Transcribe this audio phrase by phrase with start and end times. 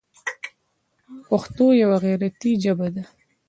[1.27, 3.03] پښتو یوه غیرتي ژبه ده.